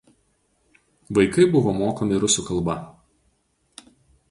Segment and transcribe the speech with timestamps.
[1.17, 2.79] Vaikai buvo mokomi rusų kalba.